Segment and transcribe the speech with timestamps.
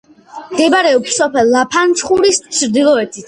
[0.53, 3.19] მდებარეობს სოფელ ლაფანყურის ჩრდილოეთით.